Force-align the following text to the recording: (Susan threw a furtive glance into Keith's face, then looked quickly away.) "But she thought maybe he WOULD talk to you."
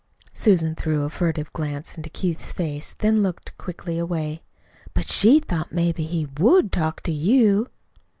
(Susan 0.33 0.73
threw 0.73 1.03
a 1.03 1.11
furtive 1.11 1.53
glance 1.53 1.95
into 1.95 2.09
Keith's 2.09 2.51
face, 2.51 2.95
then 2.97 3.21
looked 3.21 3.55
quickly 3.59 3.99
away.) 3.99 4.41
"But 4.95 5.07
she 5.07 5.39
thought 5.39 5.71
maybe 5.71 6.05
he 6.05 6.25
WOULD 6.39 6.71
talk 6.71 7.01
to 7.01 7.11
you." 7.11 7.69